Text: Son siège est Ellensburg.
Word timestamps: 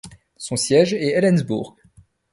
Son 0.35 0.55
siège 0.55 0.93
est 0.95 1.11
Ellensburg. 1.11 1.75